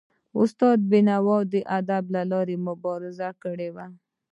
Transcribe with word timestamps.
استاد 0.41 0.79
بینوا 0.91 1.37
د 1.53 1.55
ادب 1.79 2.03
له 2.15 2.21
لاري 2.31 2.57
مبارزه 2.67 3.29
وکړه. 3.37 3.85